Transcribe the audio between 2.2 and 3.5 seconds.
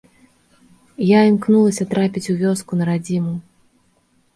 у вёску на радзіму.